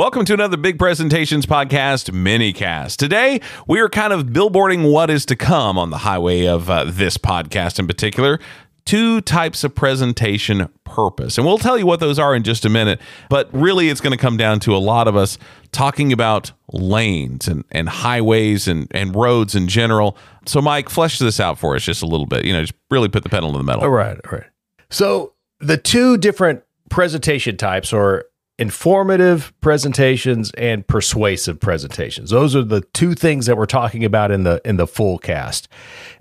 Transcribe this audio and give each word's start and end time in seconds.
Welcome 0.00 0.24
to 0.24 0.32
another 0.32 0.56
Big 0.56 0.78
Presentations 0.78 1.44
Podcast 1.44 2.08
minicast. 2.10 2.96
Today, 2.96 3.42
we 3.66 3.80
are 3.80 3.90
kind 3.90 4.14
of 4.14 4.28
billboarding 4.28 4.90
what 4.90 5.10
is 5.10 5.26
to 5.26 5.36
come 5.36 5.76
on 5.76 5.90
the 5.90 5.98
highway 5.98 6.46
of 6.46 6.70
uh, 6.70 6.84
this 6.84 7.18
podcast 7.18 7.78
in 7.78 7.86
particular. 7.86 8.40
Two 8.86 9.20
types 9.20 9.62
of 9.62 9.74
presentation 9.74 10.70
purpose. 10.84 11.36
And 11.36 11.46
we'll 11.46 11.58
tell 11.58 11.76
you 11.76 11.84
what 11.84 12.00
those 12.00 12.18
are 12.18 12.34
in 12.34 12.44
just 12.44 12.64
a 12.64 12.70
minute. 12.70 12.98
But 13.28 13.50
really, 13.52 13.90
it's 13.90 14.00
going 14.00 14.16
to 14.16 14.16
come 14.16 14.38
down 14.38 14.58
to 14.60 14.74
a 14.74 14.78
lot 14.78 15.06
of 15.06 15.16
us 15.16 15.36
talking 15.70 16.14
about 16.14 16.50
lanes 16.72 17.46
and, 17.46 17.66
and 17.70 17.86
highways 17.86 18.68
and, 18.68 18.88
and 18.92 19.14
roads 19.14 19.54
in 19.54 19.68
general. 19.68 20.16
So, 20.46 20.62
Mike, 20.62 20.88
flesh 20.88 21.18
this 21.18 21.38
out 21.38 21.58
for 21.58 21.76
us 21.76 21.82
just 21.82 22.00
a 22.00 22.06
little 22.06 22.24
bit. 22.24 22.46
You 22.46 22.54
know, 22.54 22.62
just 22.62 22.72
really 22.90 23.10
put 23.10 23.22
the 23.22 23.28
pedal 23.28 23.52
to 23.52 23.58
the 23.58 23.64
metal. 23.64 23.82
All 23.82 23.90
right, 23.90 24.18
all 24.24 24.38
right. 24.38 24.48
So, 24.88 25.34
the 25.58 25.76
two 25.76 26.16
different 26.16 26.62
presentation 26.88 27.58
types 27.58 27.92
are 27.92 28.24
informative 28.60 29.52
presentations 29.62 30.52
and 30.52 30.86
persuasive 30.86 31.58
presentations. 31.58 32.30
Those 32.30 32.54
are 32.54 32.62
the 32.62 32.82
two 32.92 33.14
things 33.14 33.46
that 33.46 33.56
we're 33.56 33.66
talking 33.66 34.04
about 34.04 34.30
in 34.30 34.44
the 34.44 34.60
in 34.64 34.76
the 34.76 34.86
full 34.86 35.18
cast. 35.18 35.66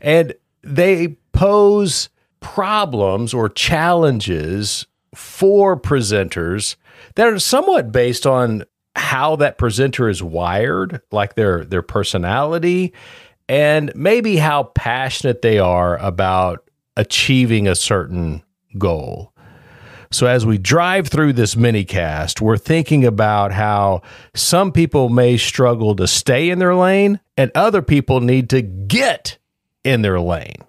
And 0.01 0.33
they 0.63 1.17
pose 1.33 2.09
problems 2.39 3.33
or 3.33 3.49
challenges 3.49 4.87
for 5.13 5.79
presenters 5.79 6.77
that 7.15 7.27
are 7.27 7.39
somewhat 7.39 7.91
based 7.91 8.25
on 8.25 8.63
how 8.95 9.35
that 9.35 9.57
presenter 9.57 10.09
is 10.09 10.23
wired, 10.23 11.01
like 11.11 11.35
their 11.35 11.65
their 11.65 11.81
personality 11.81 12.93
and 13.49 13.91
maybe 13.95 14.37
how 14.37 14.63
passionate 14.75 15.41
they 15.41 15.59
are 15.59 15.97
about 15.97 16.69
achieving 16.95 17.67
a 17.67 17.75
certain 17.75 18.43
goal. 18.77 19.33
So 20.11 20.25
as 20.25 20.43
we 20.43 20.57
drive 20.57 21.07
through 21.07 21.33
this 21.33 21.55
mini 21.55 21.85
cast, 21.85 22.41
we're 22.41 22.57
thinking 22.57 23.05
about 23.05 23.51
how 23.51 24.01
some 24.33 24.71
people 24.71 25.09
may 25.09 25.37
struggle 25.37 25.95
to 25.97 26.07
stay 26.07 26.49
in 26.49 26.57
their 26.57 26.73
lane 26.73 27.19
and 27.37 27.51
other 27.53 27.83
people 27.83 28.19
need 28.19 28.49
to 28.49 28.63
get 28.63 29.37
in 29.83 30.01
their 30.01 30.19
lane. 30.19 30.63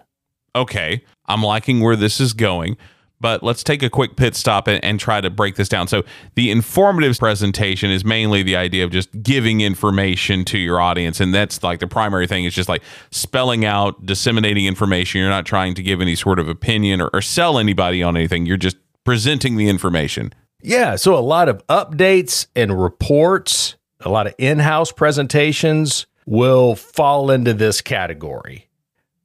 Okay, 0.55 1.03
I'm 1.25 1.41
liking 1.41 1.79
where 1.79 1.95
this 1.95 2.19
is 2.19 2.33
going, 2.33 2.77
but 3.19 3.41
let's 3.41 3.63
take 3.63 3.81
a 3.81 3.89
quick 3.89 4.15
pit 4.15 4.35
stop 4.35 4.67
and, 4.67 4.83
and 4.83 4.99
try 4.99 5.21
to 5.21 5.29
break 5.31 5.55
this 5.55 5.69
down. 5.69 5.87
So, 5.87 6.03
the 6.35 6.51
informative 6.51 7.17
presentation 7.17 7.89
is 7.89 8.03
mainly 8.03 8.43
the 8.43 8.57
idea 8.57 8.83
of 8.83 8.91
just 8.91 9.23
giving 9.23 9.61
information 9.61 10.43
to 10.45 10.57
your 10.57 10.81
audience, 10.81 11.19
and 11.19 11.33
that's 11.33 11.63
like 11.63 11.79
the 11.79 11.87
primary 11.87 12.27
thing 12.27 12.43
is 12.45 12.53
just 12.53 12.67
like 12.67 12.83
spelling 13.11 13.63
out, 13.63 14.05
disseminating 14.05 14.65
information. 14.65 15.21
You're 15.21 15.29
not 15.29 15.45
trying 15.45 15.73
to 15.75 15.83
give 15.83 16.01
any 16.01 16.15
sort 16.15 16.37
of 16.37 16.49
opinion 16.49 16.99
or, 16.99 17.09
or 17.13 17.21
sell 17.21 17.57
anybody 17.57 18.03
on 18.03 18.17
anything. 18.17 18.45
You're 18.45 18.57
just 18.57 18.75
presenting 19.03 19.55
the 19.57 19.69
information. 19.69 20.33
Yeah, 20.61 20.95
so 20.95 21.15
a 21.17 21.19
lot 21.19 21.49
of 21.49 21.65
updates 21.67 22.47
and 22.55 22.81
reports, 22.81 23.75
a 24.01 24.09
lot 24.09 24.27
of 24.27 24.35
in-house 24.37 24.91
presentations 24.91 26.05
will 26.25 26.75
fall 26.75 27.31
into 27.31 27.53
this 27.53 27.81
category 27.81 28.69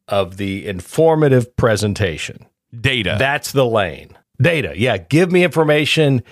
of 0.08 0.38
the 0.38 0.66
informative 0.66 1.54
presentation. 1.56 2.46
Data. 2.78 3.16
That's 3.18 3.52
the 3.52 3.66
lane. 3.66 4.16
Data. 4.40 4.72
Yeah, 4.76 4.98
give 4.98 5.30
me 5.30 5.44
information, 5.44 6.22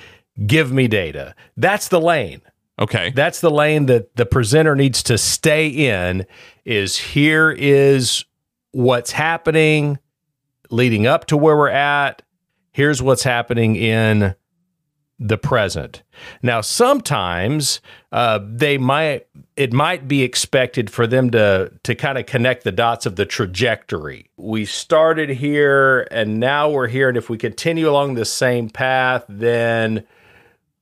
give 0.46 0.72
me 0.72 0.88
data. 0.88 1.34
That's 1.56 1.88
the 1.88 2.00
lane. 2.00 2.40
okay. 2.78 3.10
That's 3.14 3.40
the 3.40 3.50
lane 3.50 3.86
that 3.86 4.16
the 4.16 4.26
presenter 4.26 4.74
needs 4.74 5.02
to 5.04 5.18
stay 5.18 5.68
in 5.68 6.26
is 6.64 6.96
here 6.96 7.50
is 7.50 8.24
what's 8.72 9.12
happening 9.12 9.98
leading 10.70 11.06
up 11.06 11.26
to 11.26 11.36
where 11.36 11.56
we're 11.56 11.68
at. 11.68 12.22
Here's 12.75 13.00
what's 13.00 13.22
happening 13.22 13.77
in 13.77 14.34
the 15.20 15.39
present. 15.39 16.03
Now, 16.42 16.61
sometimes 16.61 17.80
uh, 18.11 18.41
they 18.44 18.78
might 18.78 19.28
it 19.56 19.72
might 19.72 20.08
be 20.08 20.25
expected 20.25 20.91
for 20.91 21.06
them 21.06 21.30
to 21.30 21.70
to 21.84 21.95
kind 21.95 22.19
of 22.19 22.27
connect 22.27 22.64
the 22.64 22.72
dots 22.72 23.06
of 23.06 23.14
the 23.14 23.25
trajectory. 23.25 24.28
We 24.36 24.64
started 24.64 25.30
here 25.30 26.08
and 26.11 26.40
now 26.40 26.68
we're 26.68 26.89
here, 26.89 27.08
and 27.08 27.17
if 27.17 27.30
we 27.30 27.39
continue 27.39 27.89
along 27.89 28.14
the 28.14 28.24
same 28.24 28.68
path, 28.68 29.24
then 29.29 30.05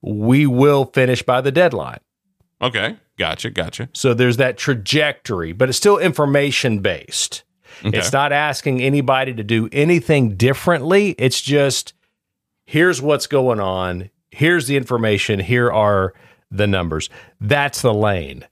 we 0.01 0.47
will 0.47 0.85
finish 0.85 1.21
by 1.21 1.41
the 1.41 1.51
deadline. 1.51 1.99
okay. 2.59 2.97
Gotcha. 3.19 3.51
Gotcha. 3.51 3.89
So 3.93 4.15
there's 4.15 4.37
that 4.37 4.57
trajectory, 4.57 5.51
but 5.51 5.69
it's 5.69 5.77
still 5.77 5.99
information 5.99 6.79
based. 6.79 7.43
Okay. 7.85 7.97
It's 7.97 8.11
not 8.11 8.31
asking 8.31 8.81
anybody 8.81 9.33
to 9.33 9.43
do 9.43 9.69
anything 9.71 10.35
differently. 10.35 11.15
It's 11.17 11.41
just 11.41 11.93
here's 12.65 13.01
what's 13.01 13.27
going 13.27 13.59
on. 13.59 14.09
Here's 14.31 14.67
the 14.67 14.77
information. 14.77 15.39
Here 15.39 15.71
are 15.71 16.13
the 16.49 16.67
numbers. 16.67 17.09
That's 17.41 17.81
the 17.81 17.93
lane. 17.93 18.45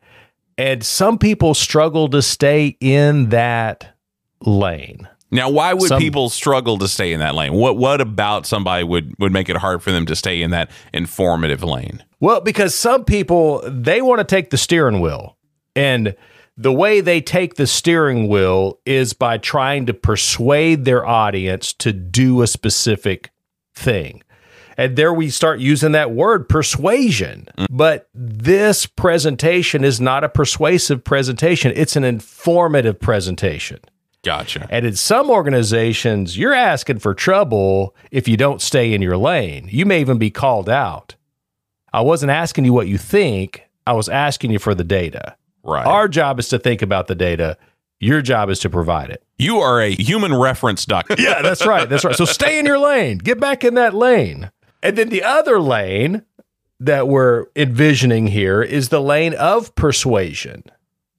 And 0.58 0.84
some 0.84 1.18
people 1.18 1.54
struggle 1.54 2.08
to 2.10 2.22
stay 2.22 2.78
in 2.80 3.30
that 3.30 3.96
lane. 4.46 5.08
Now, 5.32 5.50
why 5.50 5.74
would 5.74 5.88
Some- 5.88 6.00
people 6.02 6.30
struggle 6.30 6.78
to 6.80 6.88
stay 6.90 7.14
in 7.14 7.22
that 7.22 7.36
lane? 7.36 7.54
What 7.54 7.78
What 7.78 8.02
about 8.02 8.46
somebody 8.46 8.84
would 8.84 9.16
would 9.18 9.32
make 9.32 9.50
it 9.50 9.56
hard 9.58 9.82
for 9.82 9.92
them 9.92 10.06
to 10.08 10.16
stay 10.16 10.42
in 10.42 10.52
that 10.52 10.70
informative 10.94 11.64
lane? 11.64 12.04
Well, 12.20 12.42
because 12.42 12.76
some 12.76 13.06
people 13.06 13.64
they 13.66 14.02
want 14.02 14.20
to 14.20 14.26
take 14.26 14.50
the 14.50 14.58
steering 14.58 15.00
wheel. 15.00 15.38
And 15.74 16.16
the 16.58 16.74
way 16.74 17.02
they 17.02 17.22
take 17.22 17.56
the 17.56 17.68
steering 17.68 18.28
wheel 18.28 18.80
is 18.86 19.14
by 19.14 19.38
trying 19.38 19.86
to 19.86 19.94
persuade 19.94 20.86
their 20.86 21.06
audience 21.06 21.74
to 21.74 21.94
do 21.94 22.42
a 22.42 22.48
specific 22.48 23.32
thing. 23.74 24.24
And 24.78 24.96
there 24.96 25.14
we 25.14 25.30
start 25.30 25.60
using 25.60 25.92
that 25.92 26.12
word 26.12 26.48
persuasion. 26.50 27.48
Mm. 27.58 27.68
But 27.70 28.10
this 28.14 28.86
presentation 28.86 29.84
is 29.84 30.02
not 30.02 30.24
a 30.24 30.30
persuasive 30.30 31.04
presentation, 31.04 31.74
it's 31.76 31.96
an 31.96 32.04
informative 32.04 33.00
presentation. 33.00 33.80
Gotcha. 34.24 34.68
And 34.70 34.86
in 34.86 34.96
some 34.96 35.32
organizations, 35.32 36.38
you're 36.38 36.54
asking 36.54 37.00
for 37.00 37.16
trouble 37.16 37.96
if 38.12 38.28
you 38.28 38.38
don't 38.38 38.62
stay 38.62 38.94
in 38.94 39.02
your 39.02 39.18
lane. 39.18 39.68
You 39.72 39.86
may 39.86 40.00
even 40.00 40.20
be 40.20 40.30
called 40.30 40.70
out. 40.70 41.16
I 41.92 42.02
wasn't 42.02 42.32
asking 42.32 42.66
you 42.66 42.74
what 42.74 42.88
you 42.88 42.98
think, 42.98 43.68
I 43.88 43.94
was 43.94 44.10
asking 44.10 44.52
you 44.52 44.60
for 44.60 44.76
the 44.76 44.84
data. 44.84 45.36
Right. 45.64 45.86
Our 45.86 46.08
job 46.08 46.40
is 46.40 46.50
to 46.50 46.60
think 46.60 46.82
about 46.82 47.08
the 47.08 47.16
data. 47.16 47.58
Your 48.00 48.22
job 48.22 48.50
is 48.50 48.60
to 48.60 48.70
provide 48.70 49.10
it. 49.12 49.24
you 49.38 49.60
are 49.60 49.80
a 49.82 49.92
human 49.96 50.34
reference 50.36 50.86
doctor. 50.86 51.16
Yeah, 51.20 51.42
that's 51.42 51.66
right. 51.66 51.88
That's 51.88 52.04
right. 52.04 52.16
So 52.16 52.26
stay 52.26 52.58
in 52.60 52.66
your 52.66 52.80
lane. 52.80 53.20
Get 53.20 53.40
back 53.40 53.64
in 53.64 53.76
that 53.76 53.94
lane. 53.94 54.50
And 54.82 54.98
then 54.98 55.10
the 55.10 55.24
other 55.24 55.60
lane 55.60 56.24
that 56.80 57.08
we're 57.08 57.46
envisioning 57.56 58.26
here 58.28 58.64
is 58.64 58.90
the 58.90 59.00
lane 59.02 59.36
of 59.36 59.76
persuasion. 59.76 60.64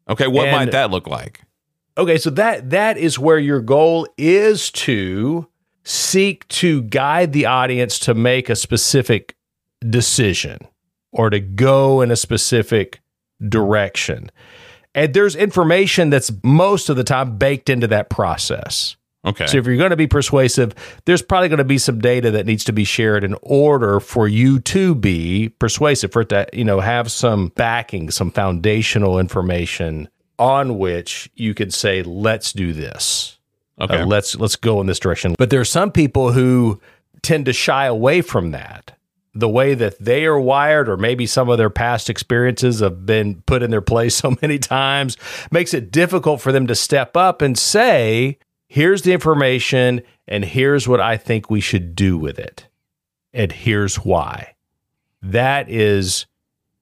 Okay. 0.09 0.27
What 0.27 0.49
And- 0.49 0.57
might 0.57 0.73
that 0.73 0.91
look 0.91 1.07
like? 1.07 1.43
Okay, 1.97 2.17
so 2.17 2.31
that 2.31 2.71
that 2.71 2.97
is 2.97 3.19
where 3.19 3.39
your 3.39 3.61
goal 3.61 4.09
is 4.17 4.71
to 4.73 5.47
seek 5.85 6.49
to 6.49 6.81
guide 6.83 7.33
the 7.35 7.45
audience 7.47 7.99
to 8.01 8.15
make 8.15 8.49
a 8.49 8.57
specific 8.57 9.37
decision 9.89 10.59
or 11.13 11.29
to 11.29 11.39
go 11.39 12.01
in 12.01 12.11
a 12.11 12.17
specific 12.17 13.01
direction. 13.49 14.31
And 14.95 15.15
there's 15.15 15.35
information 15.37 16.11
that's 16.11 16.31
most 16.43 16.89
of 16.89 16.97
the 16.97 17.05
time 17.05 17.39
baked 17.39 17.71
into 17.71 17.87
that 17.89 18.11
process. 18.11 18.97
Okay. 19.25 19.47
So 19.47 19.57
if 19.59 19.67
you're 19.67 19.77
going 19.77 19.91
to 19.91 19.97
be 19.97 20.09
persuasive, 20.09 20.75
there's 21.05 21.23
probably 21.23 21.49
going 21.49 21.59
to 21.59 21.65
be 21.65 21.79
some 21.79 22.01
data 22.01 22.31
that 22.33 22.45
needs 22.45 22.65
to 22.65 22.73
be 22.73 22.85
shared 22.85 23.23
in 23.23 23.37
order 23.43 24.01
for 24.01 24.27
you 24.27 24.59
to 24.61 24.95
be 24.97 25.49
persuasive, 25.61 26.13
for 26.13 26.23
it 26.23 26.29
to, 26.31 26.47
you 26.53 26.65
know, 26.65 26.81
have 26.81 27.11
some 27.11 27.49
backing, 27.55 28.11
some 28.11 28.33
foundational 28.33 29.19
information 29.21 30.09
on 30.39 30.79
which 30.79 31.31
you 31.37 31.55
could 31.55 31.73
say, 31.73 32.03
let's 32.03 32.53
do 32.53 32.73
this. 32.73 33.39
okay. 33.81 34.01
Uh, 34.01 34.07
let's 34.07 34.35
let's 34.37 34.57
go 34.57 34.81
in 34.81 34.89
this 34.89 34.99
direction. 34.99 35.37
But 35.39 35.51
there 35.51 35.61
are 35.61 35.65
some 35.65 35.93
people 35.93 36.33
who 36.33 36.81
tend 37.23 37.47
to 37.47 37.53
shy 37.53 37.87
away 37.87 38.23
from 38.23 38.51
that. 38.51 38.99
The 39.35 39.49
way 39.49 39.75
that 39.75 39.99
they 39.99 40.27
are 40.27 40.39
wired, 40.39 40.89
or 40.89 40.97
maybe 40.97 41.27
some 41.27 41.49
of 41.49 41.59
their 41.59 41.71
past 41.71 42.11
experiences 42.11 42.81
have 42.81 43.07
been 43.07 43.43
put 43.43 43.63
in 43.63 43.71
their 43.71 43.81
place 43.81 44.15
so 44.17 44.37
many 44.43 44.59
times, 44.59 45.17
makes 45.51 45.75
it 45.75 45.91
difficult 45.91 46.41
for 46.41 46.53
them 46.53 46.67
to 46.67 46.75
step 46.75 47.17
up 47.17 47.41
and 47.43 47.59
say, 47.59 48.39
here's 48.67 49.03
the 49.03 49.13
information, 49.13 50.03
and 50.29 50.45
here's 50.45 50.87
what 50.87 51.01
I 51.01 51.17
think 51.17 51.51
we 51.51 51.61
should 51.61 51.95
do 51.95 52.19
with 52.19 52.39
it. 52.39 52.69
And 53.33 53.51
here's 53.51 53.97
why. 53.97 54.55
That 55.23 55.71
is 55.71 56.27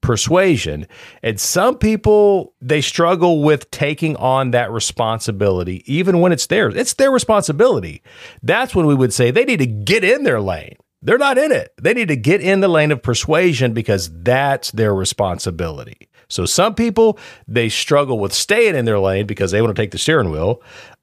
persuasion. 0.01 0.87
And 1.23 1.39
some 1.39 1.77
people, 1.77 2.55
they 2.61 2.81
struggle 2.81 3.43
with 3.43 3.71
taking 3.71 4.17
on 4.17 4.53
that 4.53 4.71
responsibility, 4.71 5.83
even 5.93 6.21
when 6.21 6.33
it's 6.33 6.47
theirs. 6.47 6.75
It's 6.75 6.95
their 6.95 7.11
responsibility. 7.11 8.03
That's 8.43 8.75
when 8.75 8.87
we 8.87 8.95
would 8.95 9.13
say 9.13 9.31
they 9.31 9.45
need 9.45 9.59
to 9.59 9.67
get 9.67 10.05
in 10.05 10.25
their 10.25 10.41
lane. 10.41 10.77
They're 11.03 11.19
not 11.19 11.39
in 11.39 11.51
it. 11.51 11.73
They 11.81 11.95
need 11.95 12.09
to 12.09 12.17
get 12.17 12.41
in 12.41 12.61
the 12.61 12.69
lane 12.69 12.93
of 12.93 13.03
persuasion 13.03 13.73
because 13.73 14.11
that's 14.23 14.71
their 14.73 14.95
responsibility. 14.95 16.09
So 16.29 16.45
some 16.45 16.75
people, 16.75 17.19
they 17.49 17.69
struggle 17.69 18.19
with 18.19 18.33
staying 18.33 18.77
in 18.77 18.85
their 18.85 18.99
lane 18.99 19.27
because 19.27 19.51
they 19.51 19.63
want 19.63 19.75
to 19.75 19.83
take 19.83 19.91
the 19.91 19.99
steering 19.99 20.31
wheel. 20.31 20.63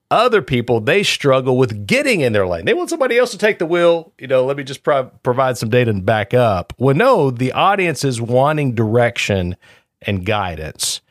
Other 0.09 0.41
people, 0.41 0.79
they 0.79 1.03
struggle 1.03 1.57
with 1.57 1.85
getting 1.85 2.21
in 2.21 2.31
their 2.31 2.47
lane. 2.47 2.63
They 2.63 2.73
want 2.73 2.89
somebody 2.89 3.17
else 3.17 3.31
to 3.31 3.37
take 3.37 3.59
the 3.59 3.65
wheel. 3.65 4.13
You 4.17 4.27
know, 4.27 4.45
let 4.45 4.55
me 4.55 4.63
just 4.63 4.83
pro- 4.83 5.11
provide 5.23 5.57
some 5.57 5.69
data 5.69 5.91
and 5.91 6.05
back 6.05 6.33
up. 6.33 6.73
Well, 6.77 6.95
no, 6.95 7.29
the 7.29 7.51
audience 7.51 8.05
is 8.05 8.21
wanting 8.21 8.73
direction 8.73 9.57
and 10.03 10.25
guidance. 10.25 11.01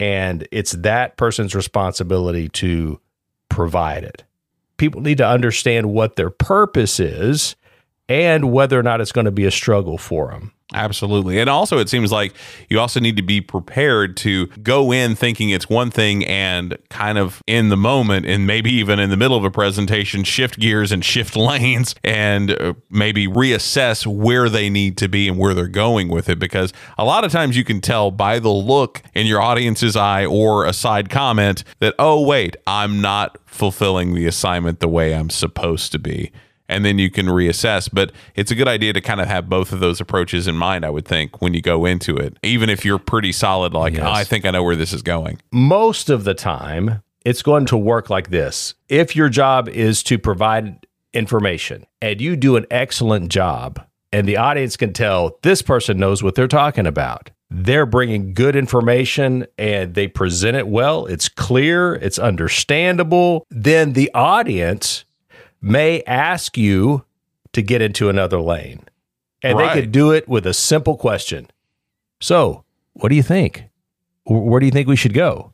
And 0.00 0.48
it's 0.50 0.72
that 0.72 1.16
person's 1.16 1.54
responsibility 1.54 2.48
to 2.48 2.98
provide 3.48 4.02
it. 4.02 4.24
People 4.76 5.02
need 5.02 5.18
to 5.18 5.28
understand 5.28 5.92
what 5.92 6.16
their 6.16 6.30
purpose 6.30 6.98
is 6.98 7.54
and 8.12 8.52
whether 8.52 8.78
or 8.78 8.82
not 8.82 9.00
it's 9.00 9.12
going 9.12 9.24
to 9.24 9.30
be 9.30 9.44
a 9.44 9.50
struggle 9.50 9.98
for 9.98 10.30
them. 10.30 10.52
Absolutely. 10.74 11.38
And 11.38 11.50
also, 11.50 11.78
it 11.78 11.88
seems 11.88 12.10
like 12.10 12.32
you 12.70 12.80
also 12.80 12.98
need 12.98 13.16
to 13.16 13.22
be 13.22 13.40
prepared 13.40 14.16
to 14.18 14.46
go 14.62 14.90
in 14.92 15.14
thinking 15.14 15.50
it's 15.50 15.68
one 15.68 15.90
thing 15.90 16.24
and 16.24 16.78
kind 16.88 17.18
of 17.18 17.42
in 17.46 17.68
the 17.68 17.76
moment 17.76 18.24
and 18.26 18.46
maybe 18.46 18.72
even 18.72 18.98
in 18.98 19.10
the 19.10 19.16
middle 19.16 19.36
of 19.36 19.44
a 19.44 19.50
presentation, 19.50 20.24
shift 20.24 20.58
gears 20.58 20.90
and 20.90 21.04
shift 21.04 21.36
lanes 21.36 21.94
and 22.02 22.52
uh, 22.52 22.74
maybe 22.90 23.26
reassess 23.26 24.06
where 24.06 24.48
they 24.48 24.70
need 24.70 24.96
to 24.98 25.08
be 25.08 25.28
and 25.28 25.36
where 25.36 25.52
they're 25.52 25.68
going 25.68 26.08
with 26.08 26.28
it. 26.28 26.38
Because 26.38 26.72
a 26.96 27.04
lot 27.04 27.24
of 27.24 27.30
times 27.30 27.56
you 27.56 27.64
can 27.64 27.80
tell 27.80 28.10
by 28.10 28.38
the 28.38 28.48
look 28.48 29.02
in 29.14 29.26
your 29.26 29.42
audience's 29.42 29.96
eye 29.96 30.24
or 30.24 30.64
a 30.64 30.72
side 30.72 31.10
comment 31.10 31.64
that, 31.80 31.94
oh, 31.98 32.22
wait, 32.22 32.56
I'm 32.66 33.00
not 33.00 33.36
fulfilling 33.44 34.14
the 34.14 34.26
assignment 34.26 34.80
the 34.80 34.88
way 34.88 35.14
I'm 35.14 35.28
supposed 35.28 35.92
to 35.92 35.98
be 35.98 36.32
and 36.72 36.84
then 36.84 36.98
you 36.98 37.10
can 37.10 37.26
reassess. 37.26 37.88
But 37.92 38.12
it's 38.34 38.50
a 38.50 38.54
good 38.54 38.68
idea 38.68 38.92
to 38.92 39.00
kind 39.00 39.20
of 39.20 39.28
have 39.28 39.48
both 39.48 39.72
of 39.72 39.80
those 39.80 40.00
approaches 40.00 40.48
in 40.48 40.56
mind, 40.56 40.84
I 40.84 40.90
would 40.90 41.06
think, 41.06 41.40
when 41.40 41.54
you 41.54 41.60
go 41.60 41.84
into 41.84 42.16
it, 42.16 42.38
even 42.42 42.70
if 42.70 42.84
you're 42.84 42.98
pretty 42.98 43.32
solid, 43.32 43.74
like, 43.74 43.94
yes. 43.94 44.04
oh, 44.04 44.10
I 44.10 44.24
think 44.24 44.44
I 44.44 44.50
know 44.50 44.62
where 44.62 44.76
this 44.76 44.92
is 44.92 45.02
going. 45.02 45.40
Most 45.52 46.10
of 46.10 46.24
the 46.24 46.34
time, 46.34 47.02
it's 47.24 47.42
going 47.42 47.66
to 47.66 47.76
work 47.76 48.10
like 48.10 48.30
this. 48.30 48.74
If 48.88 49.14
your 49.14 49.28
job 49.28 49.68
is 49.68 50.02
to 50.04 50.18
provide 50.18 50.86
information 51.12 51.86
and 52.00 52.20
you 52.20 52.36
do 52.36 52.56
an 52.56 52.66
excellent 52.70 53.30
job, 53.30 53.84
and 54.12 54.28
the 54.28 54.36
audience 54.36 54.76
can 54.76 54.92
tell 54.92 55.38
this 55.42 55.62
person 55.62 55.98
knows 55.98 56.22
what 56.22 56.34
they're 56.34 56.48
talking 56.48 56.86
about. 56.86 57.30
They're 57.50 57.86
bringing 57.86 58.34
good 58.34 58.56
information 58.56 59.46
and 59.58 59.94
they 59.94 60.08
present 60.08 60.56
it 60.56 60.68
well. 60.68 61.06
It's 61.06 61.28
clear, 61.28 61.94
it's 61.94 62.18
understandable. 62.18 63.46
Then 63.50 63.92
the 63.92 64.10
audience 64.14 65.04
may 65.62 66.02
ask 66.02 66.58
you 66.58 67.04
to 67.52 67.62
get 67.62 67.80
into 67.80 68.08
another 68.08 68.40
lane. 68.40 68.84
And 69.42 69.58
right. 69.58 69.74
they 69.74 69.80
could 69.80 69.92
do 69.92 70.12
it 70.12 70.28
with 70.28 70.46
a 70.46 70.54
simple 70.54 70.96
question. 70.96 71.48
So, 72.20 72.64
what 72.92 73.08
do 73.08 73.14
you 73.14 73.22
think? 73.22 73.64
Where 74.24 74.60
do 74.60 74.66
you 74.66 74.72
think 74.72 74.88
we 74.88 74.96
should 74.96 75.14
go? 75.14 75.52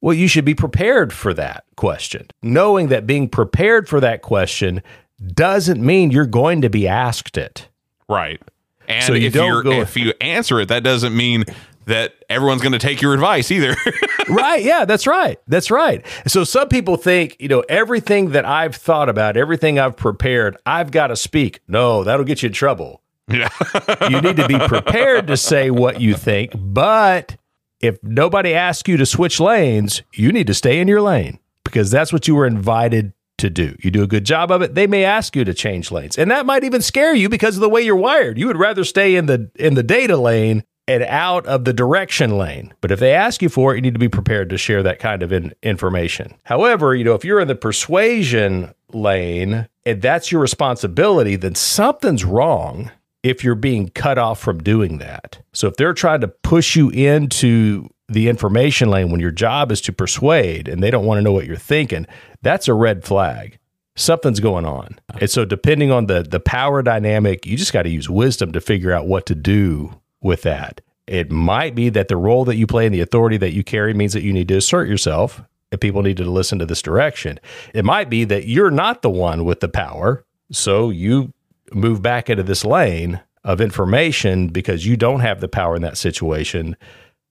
Well, 0.00 0.14
you 0.14 0.26
should 0.26 0.44
be 0.44 0.54
prepared 0.54 1.12
for 1.12 1.32
that 1.34 1.64
question. 1.76 2.26
Knowing 2.42 2.88
that 2.88 3.06
being 3.06 3.28
prepared 3.28 3.88
for 3.88 4.00
that 4.00 4.22
question 4.22 4.82
doesn't 5.24 5.80
mean 5.80 6.10
you're 6.10 6.26
going 6.26 6.62
to 6.62 6.70
be 6.70 6.88
asked 6.88 7.36
it. 7.36 7.68
Right. 8.08 8.42
And 8.88 9.04
so 9.04 9.14
you 9.14 9.28
if, 9.28 9.34
you 9.34 9.72
if 9.72 9.96
you 9.96 10.12
answer 10.20 10.60
it, 10.60 10.68
that 10.68 10.82
doesn't 10.82 11.16
mean 11.16 11.44
that 11.86 12.14
everyone's 12.28 12.62
going 12.62 12.72
to 12.72 12.78
take 12.78 13.02
your 13.02 13.14
advice 13.14 13.50
either. 13.50 13.76
right. 14.28 14.62
Yeah, 14.62 14.84
that's 14.84 15.06
right. 15.06 15.38
That's 15.48 15.70
right. 15.70 16.04
So 16.26 16.44
some 16.44 16.68
people 16.68 16.96
think, 16.96 17.36
you 17.40 17.48
know, 17.48 17.60
everything 17.68 18.30
that 18.30 18.44
I've 18.44 18.76
thought 18.76 19.08
about, 19.08 19.36
everything 19.36 19.78
I've 19.78 19.96
prepared, 19.96 20.56
I've 20.64 20.90
got 20.90 21.08
to 21.08 21.16
speak. 21.16 21.60
No, 21.66 22.04
that'll 22.04 22.24
get 22.24 22.42
you 22.42 22.48
in 22.48 22.52
trouble. 22.52 23.02
Yeah. 23.28 23.48
you 24.10 24.20
need 24.20 24.36
to 24.36 24.46
be 24.46 24.58
prepared 24.58 25.26
to 25.28 25.36
say 25.36 25.70
what 25.70 26.00
you 26.00 26.14
think, 26.14 26.52
but 26.54 27.36
if 27.80 28.02
nobody 28.02 28.54
asks 28.54 28.88
you 28.88 28.96
to 28.96 29.06
switch 29.06 29.40
lanes, 29.40 30.02
you 30.14 30.32
need 30.32 30.46
to 30.46 30.54
stay 30.54 30.78
in 30.78 30.88
your 30.88 31.00
lane 31.00 31.38
because 31.64 31.90
that's 31.90 32.12
what 32.12 32.28
you 32.28 32.34
were 32.34 32.46
invited 32.46 33.12
to 33.42 33.50
do. 33.50 33.76
You 33.80 33.90
do 33.90 34.02
a 34.02 34.08
good 34.08 34.24
job 34.24 34.50
of 34.50 34.62
it, 34.62 34.74
they 34.74 34.86
may 34.86 35.04
ask 35.04 35.36
you 35.36 35.44
to 35.44 35.54
change 35.54 35.90
lanes. 35.90 36.18
And 36.18 36.30
that 36.30 36.46
might 36.46 36.64
even 36.64 36.80
scare 36.80 37.14
you 37.14 37.28
because 37.28 37.56
of 37.56 37.60
the 37.60 37.68
way 37.68 37.82
you're 37.82 37.94
wired. 37.94 38.38
You 38.38 38.46
would 38.46 38.56
rather 38.56 38.84
stay 38.84 39.14
in 39.16 39.26
the 39.26 39.50
in 39.56 39.74
the 39.74 39.82
data 39.82 40.16
lane 40.16 40.64
and 40.88 41.02
out 41.04 41.46
of 41.46 41.64
the 41.64 41.72
direction 41.72 42.36
lane. 42.36 42.72
But 42.80 42.90
if 42.90 42.98
they 42.98 43.14
ask 43.14 43.42
you 43.42 43.48
for 43.48 43.72
it, 43.72 43.76
you 43.76 43.82
need 43.82 43.94
to 43.94 44.00
be 44.00 44.08
prepared 44.08 44.50
to 44.50 44.58
share 44.58 44.82
that 44.82 44.98
kind 44.98 45.22
of 45.22 45.32
in- 45.32 45.54
information. 45.62 46.34
However, 46.44 46.94
you 46.94 47.04
know, 47.04 47.14
if 47.14 47.24
you're 47.24 47.40
in 47.40 47.48
the 47.48 47.54
persuasion 47.54 48.74
lane 48.92 49.68
and 49.86 50.02
that's 50.02 50.32
your 50.32 50.40
responsibility, 50.40 51.36
then 51.36 51.54
something's 51.54 52.24
wrong 52.24 52.90
if 53.22 53.44
you're 53.44 53.54
being 53.54 53.88
cut 53.90 54.18
off 54.18 54.40
from 54.40 54.62
doing 54.62 54.98
that. 54.98 55.40
So 55.52 55.68
if 55.68 55.76
they're 55.76 55.94
trying 55.94 56.20
to 56.22 56.28
push 56.28 56.74
you 56.74 56.90
into 56.90 57.88
the 58.12 58.28
information 58.28 58.90
lane 58.90 59.10
when 59.10 59.20
your 59.20 59.30
job 59.30 59.72
is 59.72 59.80
to 59.82 59.92
persuade 59.92 60.68
and 60.68 60.82
they 60.82 60.90
don't 60.90 61.06
want 61.06 61.18
to 61.18 61.22
know 61.22 61.32
what 61.32 61.46
you're 61.46 61.56
thinking, 61.56 62.06
that's 62.42 62.68
a 62.68 62.74
red 62.74 63.04
flag. 63.04 63.58
Something's 63.94 64.40
going 64.40 64.64
on. 64.64 64.98
And 65.20 65.30
so 65.30 65.44
depending 65.44 65.90
on 65.90 66.06
the 66.06 66.22
the 66.22 66.40
power 66.40 66.82
dynamic, 66.82 67.44
you 67.46 67.56
just 67.56 67.72
got 67.72 67.82
to 67.82 67.90
use 67.90 68.08
wisdom 68.08 68.52
to 68.52 68.60
figure 68.60 68.92
out 68.92 69.06
what 69.06 69.26
to 69.26 69.34
do 69.34 70.00
with 70.22 70.42
that. 70.42 70.80
It 71.06 71.30
might 71.30 71.74
be 71.74 71.88
that 71.90 72.08
the 72.08 72.16
role 72.16 72.44
that 72.46 72.56
you 72.56 72.66
play 72.66 72.86
and 72.86 72.94
the 72.94 73.00
authority 73.00 73.36
that 73.38 73.52
you 73.52 73.64
carry 73.64 73.92
means 73.92 74.12
that 74.12 74.22
you 74.22 74.32
need 74.32 74.48
to 74.48 74.56
assert 74.56 74.88
yourself 74.88 75.42
and 75.70 75.80
people 75.80 76.02
need 76.02 76.16
to 76.18 76.24
listen 76.24 76.58
to 76.58 76.66
this 76.66 76.82
direction. 76.82 77.40
It 77.74 77.84
might 77.84 78.08
be 78.08 78.24
that 78.24 78.46
you're 78.46 78.70
not 78.70 79.02
the 79.02 79.10
one 79.10 79.44
with 79.44 79.60
the 79.60 79.68
power. 79.68 80.24
So 80.52 80.90
you 80.90 81.32
move 81.72 82.02
back 82.02 82.30
into 82.30 82.42
this 82.42 82.64
lane 82.64 83.20
of 83.44 83.60
information 83.60 84.48
because 84.48 84.86
you 84.86 84.96
don't 84.96 85.20
have 85.20 85.40
the 85.40 85.48
power 85.48 85.74
in 85.74 85.82
that 85.82 85.98
situation. 85.98 86.76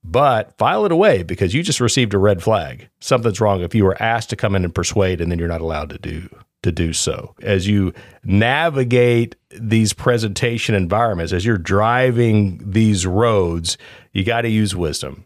But 0.04 0.58
file 0.58 0.86
it 0.86 0.92
away 0.92 1.24
because 1.24 1.54
you 1.54 1.62
just 1.62 1.80
received 1.80 2.14
a 2.14 2.18
red 2.18 2.42
flag. 2.42 2.90
Something's 3.00 3.40
wrong 3.40 3.62
if 3.62 3.76
you 3.76 3.84
were 3.84 4.02
asked 4.02 4.32
to 4.32 4.36
come 4.36 4.56
in 4.56 4.66
and 4.66 4.74
persuade 4.74 5.22
and 5.22 5.32
then 5.32 5.38
you're 5.38 5.48
not 5.48 5.62
allowed 5.62 5.90
to 5.92 6.00
do 6.00 6.30
to 6.64 6.72
do 6.72 6.94
so. 6.94 7.36
As 7.42 7.68
you 7.68 7.94
navigate 8.24 9.36
these 9.50 9.94
presentation 9.94 10.76
environments, 10.76 11.34
as 11.34 11.46
you're 11.46 11.58
driving 11.58 12.62
these 12.64 13.06
roads, 13.06 13.78
you 14.12 14.24
got 14.24 14.42
to 14.42 14.50
use 14.50 14.76
wisdom 14.76 15.26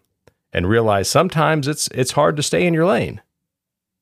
and 0.54 0.68
realize 0.68 1.10
sometimes 1.10 1.68
it's 1.68 1.88
it's 1.90 2.12
hard 2.12 2.38
to 2.38 2.44
stay 2.44 2.66
in 2.66 2.74
your 2.74 2.86
lane. 2.86 3.22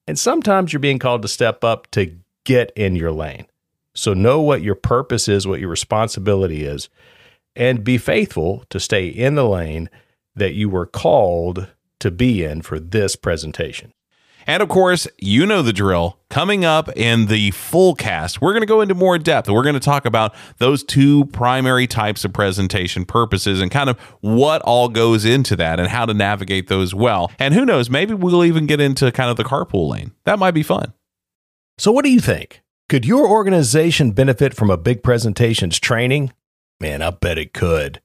And 0.07 0.19
sometimes 0.19 0.73
you're 0.73 0.79
being 0.79 0.99
called 0.99 1.21
to 1.21 1.27
step 1.27 1.63
up 1.63 1.89
to 1.91 2.15
get 2.45 2.71
in 2.75 2.95
your 2.95 3.11
lane. 3.11 3.47
So 3.95 4.13
know 4.13 4.41
what 4.41 4.61
your 4.61 4.75
purpose 4.75 5.27
is, 5.27 5.47
what 5.47 5.59
your 5.59 5.69
responsibility 5.69 6.63
is, 6.63 6.89
and 7.55 7.83
be 7.83 7.97
faithful 7.97 8.63
to 8.69 8.79
stay 8.79 9.07
in 9.07 9.35
the 9.35 9.47
lane 9.47 9.89
that 10.35 10.53
you 10.53 10.69
were 10.69 10.85
called 10.85 11.67
to 11.99 12.11
be 12.11 12.43
in 12.43 12.61
for 12.61 12.79
this 12.79 13.15
presentation. 13.15 13.93
And 14.45 14.61
of 14.61 14.69
course, 14.69 15.07
you 15.17 15.45
know 15.45 15.61
the 15.61 15.73
drill. 15.73 16.19
Coming 16.29 16.65
up 16.65 16.89
in 16.97 17.27
the 17.27 17.51
full 17.51 17.95
cast, 17.95 18.41
we're 18.41 18.51
going 18.51 18.61
to 18.61 18.67
go 18.67 18.81
into 18.81 18.95
more 18.95 19.17
depth. 19.17 19.49
We're 19.49 19.63
going 19.63 19.73
to 19.75 19.79
talk 19.79 20.05
about 20.05 20.35
those 20.57 20.83
two 20.83 21.25
primary 21.25 21.87
types 21.87 22.25
of 22.25 22.33
presentation 22.33 23.05
purposes 23.05 23.61
and 23.61 23.71
kind 23.71 23.89
of 23.89 23.99
what 24.21 24.61
all 24.63 24.89
goes 24.89 25.25
into 25.25 25.55
that 25.57 25.79
and 25.79 25.87
how 25.87 26.05
to 26.05 26.13
navigate 26.13 26.67
those 26.67 26.93
well. 26.93 27.31
And 27.39 27.53
who 27.53 27.65
knows, 27.65 27.89
maybe 27.89 28.13
we'll 28.13 28.43
even 28.43 28.65
get 28.65 28.81
into 28.81 29.11
kind 29.11 29.29
of 29.29 29.37
the 29.37 29.43
carpool 29.43 29.89
lane. 29.89 30.11
That 30.25 30.39
might 30.39 30.51
be 30.51 30.63
fun. 30.63 30.93
So, 31.77 31.91
what 31.91 32.03
do 32.03 32.11
you 32.11 32.19
think? 32.19 32.61
Could 32.89 33.05
your 33.05 33.27
organization 33.27 34.11
benefit 34.11 34.53
from 34.53 34.69
a 34.69 34.77
big 34.77 35.03
presentations 35.03 35.79
training? 35.79 36.33
Man, 36.79 37.01
I 37.01 37.11
bet 37.11 37.37
it 37.37 37.53
could. 37.53 38.01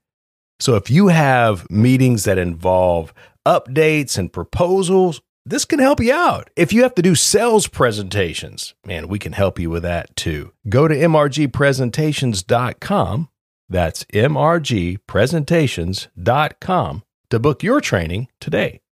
So, 0.60 0.76
if 0.76 0.90
you 0.90 1.08
have 1.08 1.68
meetings 1.70 2.24
that 2.24 2.38
involve 2.38 3.12
updates 3.46 4.18
and 4.18 4.32
proposals, 4.32 5.20
this 5.46 5.64
can 5.64 5.78
help 5.78 6.00
you 6.00 6.12
out. 6.12 6.50
If 6.56 6.72
you 6.72 6.82
have 6.82 6.96
to 6.96 7.02
do 7.02 7.14
sales 7.14 7.68
presentations, 7.68 8.74
man, 8.84 9.06
we 9.08 9.18
can 9.18 9.32
help 9.32 9.58
you 9.58 9.70
with 9.70 9.82
that 9.82 10.14
too. 10.14 10.52
Go 10.68 10.86
to 10.88 10.94
mrgpresentations.com. 10.94 13.28
That's 13.70 14.04
mrgpresentations.com 14.04 17.02
to 17.30 17.38
book 17.38 17.62
your 17.62 17.80
training 17.80 18.28
today. 18.40 18.80